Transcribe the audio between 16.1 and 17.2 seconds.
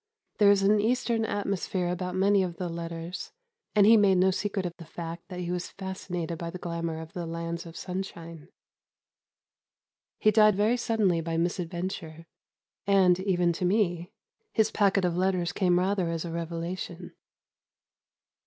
a revelation.